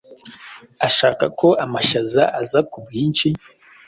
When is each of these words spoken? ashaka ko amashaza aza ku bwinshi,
ashaka 0.87 1.25
ko 1.39 1.47
amashaza 1.65 2.23
aza 2.41 2.59
ku 2.71 2.77
bwinshi, 2.85 3.27